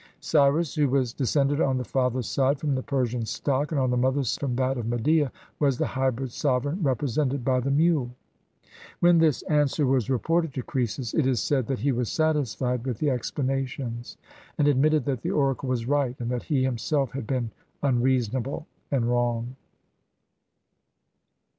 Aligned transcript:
Cyrus, 0.19 0.73
who 0.73 0.89
was 0.89 1.13
descended, 1.13 1.61
on 1.61 1.77
the 1.77 1.83
father's 1.85 2.27
side, 2.27 2.57
from 2.59 2.73
the 2.73 2.81
Persian 2.81 3.23
stock, 3.27 3.71
and 3.71 3.79
on 3.79 3.91
the 3.91 3.97
mother's 3.97 4.35
from 4.35 4.55
that 4.55 4.75
of 4.75 4.87
Media, 4.87 5.31
was 5.59 5.77
the 5.77 5.85
hybrid 5.85 6.31
sovereign 6.31 6.81
represented 6.81 7.45
by 7.45 7.59
the 7.59 7.69
mule. 7.69 8.09
When 8.99 9.19
this 9.19 9.43
answer 9.43 9.85
was 9.85 10.09
reported 10.09 10.55
to 10.55 10.63
Croesus, 10.63 11.13
it 11.13 11.27
is 11.27 11.39
said 11.39 11.67
that 11.67 11.81
he 11.81 11.91
was 11.91 12.11
satisfied 12.11 12.83
with 12.83 12.97
the 12.97 13.11
explanations, 13.11 14.17
and 14.57 14.67
ad 14.67 14.77
mitted 14.79 15.05
that 15.05 15.21
the 15.21 15.29
oracle 15.29 15.69
was 15.69 15.87
right, 15.87 16.15
and 16.19 16.31
that 16.31 16.45
he 16.49 16.63
himself 16.63 17.11
had 17.11 17.27
been 17.27 17.51
unreasonable 17.83 18.65
and 18.89 19.07
wrong. 19.07 19.55